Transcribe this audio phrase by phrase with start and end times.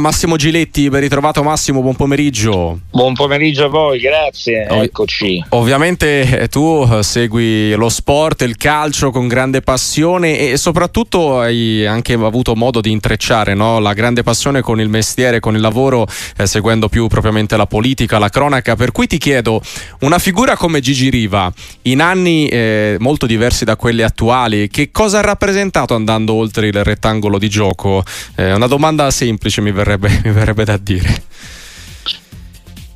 [0.00, 2.80] Massimo Giletti, ben ritrovato Massimo, buon pomeriggio.
[2.90, 4.66] Buon pomeriggio a voi, grazie.
[4.68, 5.44] Ov- Eccoci.
[5.50, 11.86] Ovviamente eh, tu eh, segui lo sport, il calcio con grande passione e soprattutto hai
[11.86, 13.78] anche avuto modo di intrecciare no?
[13.78, 16.08] la grande passione con il mestiere, con il lavoro,
[16.38, 18.74] eh, seguendo più propriamente la politica, la cronaca.
[18.74, 19.62] Per cui ti chiedo,
[20.00, 21.52] una figura come Gigi Riva,
[21.82, 26.82] in anni eh, molto diversi da quelli attuali, che cosa ha rappresentato andando oltre il
[26.82, 28.02] rettangolo di gioco?
[28.34, 31.22] Eh, una domanda semplice mi verrebbe verrebbe, mi verrebbe da dire.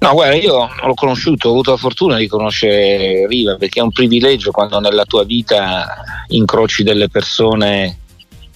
[0.00, 3.90] No, guarda, io l'ho conosciuto, ho avuto la fortuna di conoscere Riva perché è un
[3.90, 7.98] privilegio quando nella tua vita incroci delle persone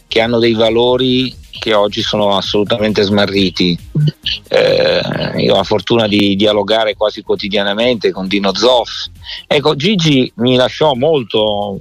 [0.07, 3.77] che hanno dei valori che oggi sono assolutamente smarriti.
[4.49, 5.01] Eh,
[5.39, 9.07] io ho la fortuna di dialogare quasi quotidianamente con Dino Zoff.
[9.47, 11.81] Ecco, Gigi mi lasciò molto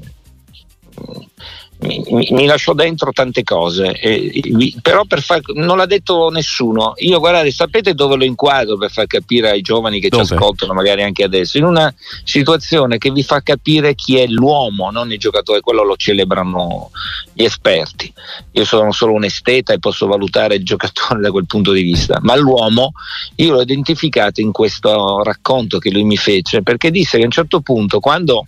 [1.81, 6.93] mi, mi, lasciò dentro tante cose, eh, però per far, non l'ha detto nessuno.
[6.97, 10.25] Io guardate, sapete dove lo inquadro per far capire ai giovani che dove?
[10.25, 11.91] ci ascoltano, magari anche adesso, in una
[12.23, 16.91] situazione che vi fa capire chi è l'uomo, non il giocatore, quello lo celebrano
[17.33, 18.13] gli esperti.
[18.51, 22.19] Io sono solo un esteta e posso valutare il giocatore da quel punto di vista,
[22.21, 22.91] ma l'uomo
[23.37, 27.31] io l'ho identificato in questo racconto che lui mi fece, perché disse che a un
[27.31, 28.45] certo punto quando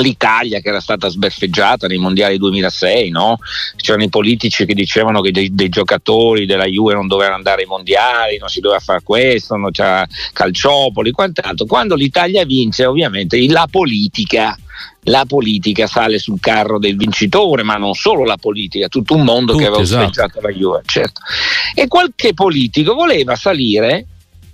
[0.00, 3.38] l'Italia che era stata sbeffeggiata nei mondiali 2006, no?
[3.76, 7.68] c'erano i politici che dicevano che dei, dei, giocatori della Juve non dovevano andare ai
[7.68, 11.66] mondiali, non si doveva fare questo, non c'era calciopoli, quant'altro.
[11.66, 14.56] Quando l'Italia vince ovviamente la politica
[15.04, 19.52] la politica sale sul carro del vincitore, ma non solo la politica, tutto un mondo
[19.52, 20.40] Tutti, che aveva esatto.
[20.40, 21.20] la Juve, certo.
[21.74, 24.06] E qualche politico voleva salire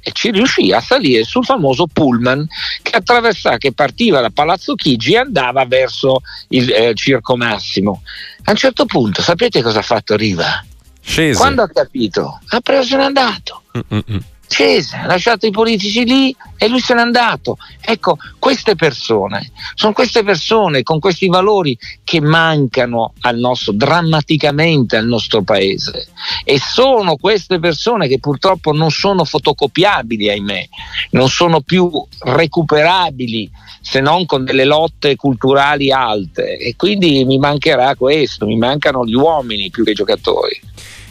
[0.04, 2.46] e ci riuscì a salire sul famoso pullman
[2.82, 8.02] che attraversava, che partiva da Palazzo Chigi e andava verso il eh, Circo Massimo.
[8.44, 10.62] A un certo punto, sapete cosa ha fatto Riva?
[11.00, 11.38] Scese.
[11.38, 13.62] Quando ha capito, ha preso e se n'è andato.
[13.76, 17.56] Mm-mm scese, ha lasciato i politici lì e lui se n'è andato.
[17.80, 25.06] Ecco, queste persone, sono queste persone con questi valori che mancano al nostro, drammaticamente al
[25.06, 26.06] nostro paese.
[26.44, 30.68] E sono queste persone che purtroppo non sono fotocopiabili, ahimè,
[31.10, 31.90] non sono più
[32.20, 33.50] recuperabili
[33.80, 36.58] se non con delle lotte culturali alte.
[36.58, 40.60] E quindi mi mancherà questo, mi mancano gli uomini più che i giocatori.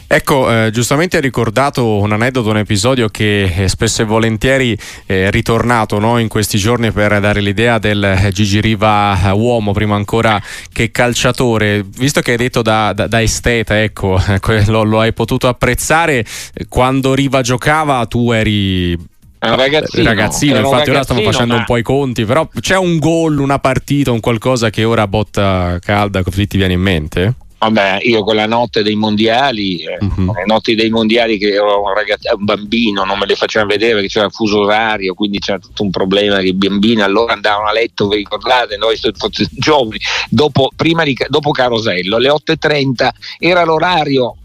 [0.06, 4.76] Ecco, eh, giustamente hai ricordato un aneddoto, un episodio che eh, spesso e volentieri
[5.06, 9.72] è ritornato no, in questi giorni per dare l'idea del eh, Gigi Riva eh, uomo,
[9.72, 10.40] prima ancora
[10.72, 11.84] che calciatore.
[11.96, 14.20] Visto che hai detto da, da, da esteta, ecco,
[14.66, 16.24] lo, lo, hai potuto apprezzare,
[16.68, 19.12] quando Riva giocava tu eri
[19.46, 21.60] un ragazzino, ragazzino infatti ora stiamo facendo ma...
[21.60, 25.78] un po' i conti, però c'è un gol, una partita, un qualcosa che ora botta
[25.80, 27.34] calda così ti viene in mente?
[27.64, 30.32] Vabbè, io quella notte dei mondiali, uh-huh.
[30.34, 33.94] le notti dei mondiali che ero un, ragazzo, un bambino, non me le facevano vedere
[33.94, 37.68] perché c'era il fuso orario, quindi c'era tutto un problema che i bambini allora andavano
[37.68, 38.98] a letto, vi ricordate, noi
[39.50, 39.98] giovani,
[40.28, 43.08] dopo, di, dopo Carosello, alle 8.30
[43.38, 44.36] era l'orario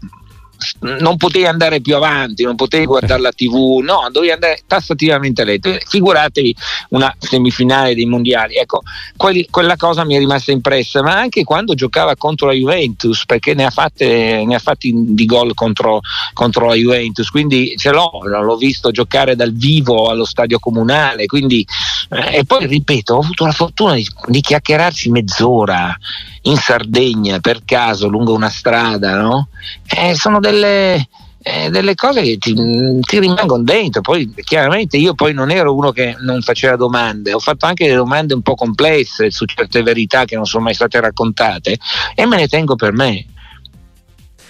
[0.80, 5.44] non potevi andare più avanti, non potevi guardare la tv, no, dovevi andare tassativamente a
[5.44, 5.76] letto.
[5.86, 6.54] Figuratevi
[6.90, 8.82] una semifinale dei mondiali, ecco,
[9.16, 13.54] quelli, quella cosa mi è rimasta impressa, ma anche quando giocava contro la Juventus, perché
[13.54, 16.00] ne ha, fatte, ne ha fatti di gol contro,
[16.32, 21.66] contro, la Juventus, quindi ce l'ho, l'ho visto giocare dal vivo allo stadio comunale, quindi,
[22.08, 25.96] e poi ripeto, ho avuto la fortuna di, di chiacchierarci mezz'ora
[26.42, 29.48] in Sardegna per caso lungo una strada, no?
[29.86, 31.08] Eh, sono delle,
[31.42, 32.54] eh, delle cose che ti,
[33.00, 34.00] ti, rimangono dentro.
[34.00, 37.96] Poi chiaramente io poi non ero uno che non faceva domande, ho fatto anche delle
[37.96, 41.78] domande un po' complesse su certe verità che non sono mai state raccontate
[42.14, 43.24] e me ne tengo per me.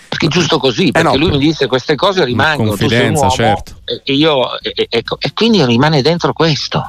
[0.09, 3.09] Perché è giusto così, perché eh no, lui mi disse queste cose rimangono, tu sei
[3.09, 3.77] un uomo certo.
[4.03, 6.84] e, io, e, e, e quindi rimane dentro questo.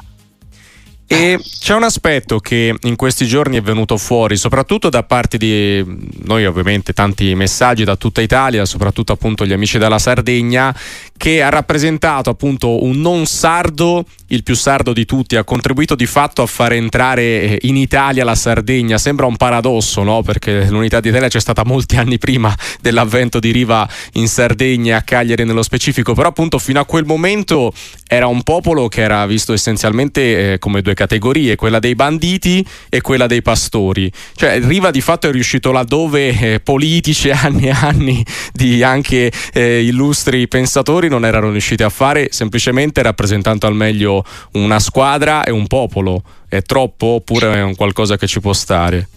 [1.06, 5.84] E c'è un aspetto che in questi giorni è venuto fuori, soprattutto da parte di
[6.24, 10.74] noi, ovviamente, tanti messaggi da tutta Italia, soprattutto appunto gli amici della Sardegna,
[11.16, 16.06] che ha rappresentato appunto un non sardo, il più sardo di tutti, ha contribuito di
[16.06, 18.96] fatto a far entrare in Italia la Sardegna.
[18.96, 20.22] Sembra un paradosso, no?
[20.22, 25.44] Perché l'unità d'Italia c'è stata molti anni prima dell'avvento di Riva in Sardegna, a Cagliari
[25.44, 27.72] nello specifico, però appunto fino a quel momento
[28.06, 33.00] era un popolo che era visto essenzialmente eh, come due categorie, quella dei banditi e
[33.00, 34.10] quella dei pastori.
[34.34, 39.84] Cioè Riva di fatto è riuscito laddove eh, politici anni e anni di anche eh,
[39.84, 45.66] illustri pensatori non erano riusciti a fare, semplicemente rappresentando al meglio una squadra e un
[45.66, 46.22] popolo.
[46.48, 49.08] È troppo oppure è un qualcosa che ci può stare?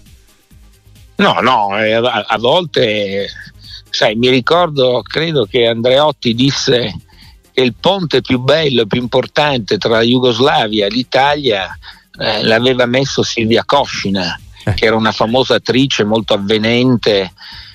[1.18, 3.28] No, no, eh, a, a volte
[3.90, 6.94] sai, mi ricordo, credo che Andreotti disse
[7.56, 11.76] che il ponte più bello e più importante tra la Jugoslavia e l'Italia
[12.20, 14.74] eh, l'aveva messo Silvia Koscina, eh.
[14.74, 17.32] che era una famosa attrice molto avvenente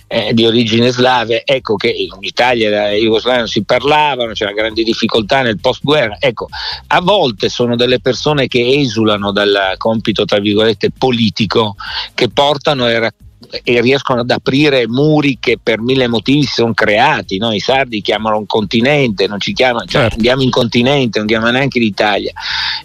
[0.06, 4.52] eh, di origine slave, ecco che in Italia e la Jugoslavia non si parlavano, c'era
[4.52, 6.48] grandi difficoltà nel post-guerra, ecco,
[6.88, 11.74] a volte sono delle persone che esulano dal compito, tra virgolette, politico,
[12.12, 13.28] che portano e raccontano
[13.64, 17.38] e riescono ad aprire muri che per mille motivi si sono creati.
[17.38, 17.52] No?
[17.52, 20.16] I sardi chiamano un continente, non ci chiamano, cioè certo.
[20.16, 22.32] andiamo in continente, non chiamano neanche l'Italia.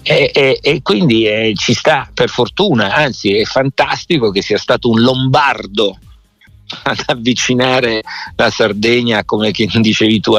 [0.01, 4.89] E, e, e quindi eh, ci sta per fortuna, anzi è fantastico che sia stato
[4.89, 5.97] un lombardo
[6.83, 8.01] ad avvicinare
[8.35, 10.33] la Sardegna, come dicevi tu,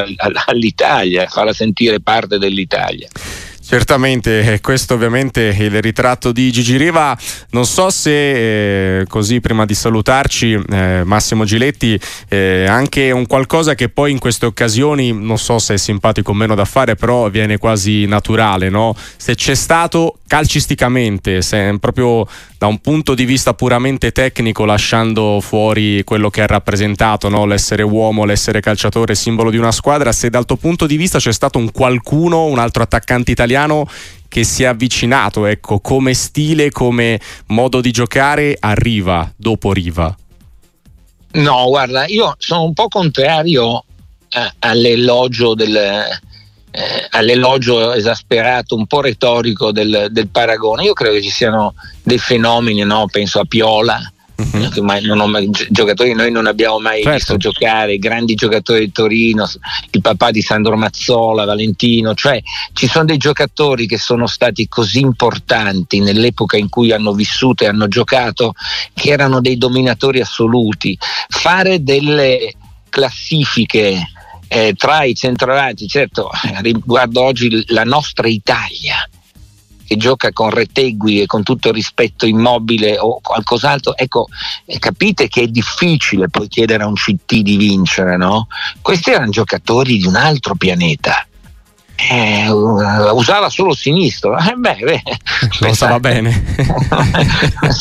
[0.46, 3.08] all'Italia, farla sentire parte dell'Italia.
[3.68, 7.18] Certamente, eh, questo ovviamente è il ritratto di Gigi Riva.
[7.50, 11.98] Non so se eh, così prima di salutarci, eh, Massimo Giletti,
[12.28, 16.34] eh, anche un qualcosa che poi in queste occasioni, non so se è simpatico o
[16.34, 18.94] meno da fare, però viene quasi naturale, no?
[19.16, 22.24] Se c'è stato calcisticamente, se proprio
[22.58, 27.44] da un punto di vista puramente tecnico, lasciando fuori quello che ha rappresentato, no?
[27.44, 31.32] l'essere uomo, l'essere calciatore, simbolo di una squadra, se dal tuo punto di vista c'è
[31.32, 33.86] stato un qualcuno, un altro attaccante italiano
[34.28, 40.16] che si è avvicinato, ecco, come stile, come modo di giocare a Riva, dopo Riva.
[41.32, 43.84] No, guarda, io sono un po' contrario
[44.30, 45.78] eh, all'elogio del,
[46.76, 50.84] eh, all'elogio esasperato, un po' retorico del, del, paragone.
[50.84, 53.06] Io credo che ci siano dei fenomeni, no?
[53.10, 53.98] penso a Piola.
[54.36, 54.82] Uh-huh.
[54.82, 57.16] Mai, mai, giocatori noi non abbiamo mai certo.
[57.16, 59.48] visto giocare, grandi giocatori di Torino,
[59.90, 62.42] il papà di Sandro Mazzola, Valentino, cioè
[62.74, 67.68] ci sono dei giocatori che sono stati così importanti nell'epoca in cui hanno vissuto e
[67.68, 68.52] hanno giocato
[68.92, 70.98] che erano dei dominatori assoluti.
[71.28, 72.52] Fare delle
[72.90, 74.06] classifiche
[74.48, 79.08] eh, tra i centravanti, certo riguardo oggi la nostra Italia
[79.86, 84.26] che gioca con Retegui e con tutto il rispetto immobile o qualcos'altro, ecco,
[84.64, 88.48] eh, capite che è difficile poi chiedere a un CT di vincere, no?
[88.82, 91.25] Questi erano giocatori di un altro pianeta
[91.96, 94.36] eh, usava solo sinistro.
[94.36, 95.02] Eh, beh, beh,
[95.58, 96.44] Cosa va bene.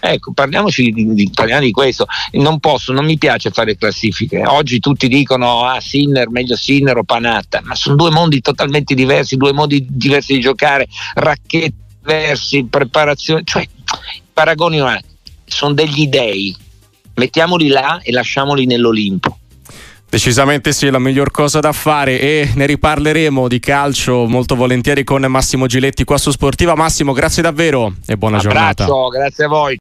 [0.00, 2.06] ecco, parliamoci di, di, parliamo di questo.
[2.32, 4.42] Non posso, non mi piace fare classifiche.
[4.46, 9.36] Oggi tutti dicono ah, Sinner, meglio Sinner o Panatta, ma sono due mondi totalmente diversi,
[9.36, 13.66] due modi diversi di giocare, racchette diversi, preparazione, cioè
[14.32, 14.80] paragoni
[15.44, 16.56] sono degli dei.
[17.16, 19.38] Mettiamoli là e lasciamoli nell'Olimpo.
[20.14, 25.02] Decisamente sì, è la miglior cosa da fare e ne riparleremo di calcio molto volentieri
[25.02, 26.76] con Massimo Giletti qua su Sportiva.
[26.76, 29.18] Massimo, grazie davvero e buona Abbraccio, giornata.
[29.18, 29.72] Grazie a voi.